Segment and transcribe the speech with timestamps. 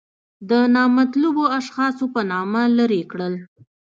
[0.49, 3.33] د نامطلوبو اشخاصو په نامه لرې کړل.